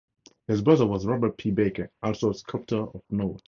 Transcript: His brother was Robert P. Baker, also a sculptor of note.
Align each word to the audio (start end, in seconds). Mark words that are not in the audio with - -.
His 0.47 0.63
brother 0.63 0.87
was 0.87 1.05
Robert 1.05 1.37
P. 1.37 1.51
Baker, 1.51 1.91
also 2.01 2.31
a 2.31 2.33
sculptor 2.33 2.79
of 2.87 3.03
note. 3.11 3.39